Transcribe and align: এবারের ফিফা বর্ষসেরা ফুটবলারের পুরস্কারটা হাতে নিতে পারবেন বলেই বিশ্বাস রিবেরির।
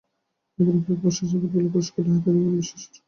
এবারের 0.59 0.81
ফিফা 0.85 1.01
বর্ষসেরা 1.03 1.29
ফুটবলারের 1.41 1.71
পুরস্কারটা 1.73 2.11
হাতে 2.13 2.15
নিতে 2.15 2.25
পারবেন 2.27 2.43
বলেই 2.43 2.57
বিশ্বাস 2.59 2.81
রিবেরির। 2.85 2.99